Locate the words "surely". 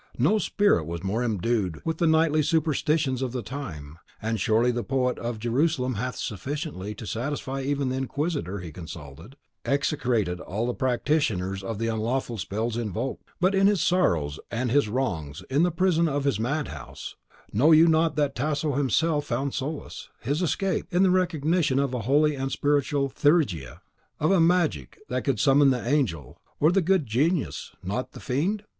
4.39-4.71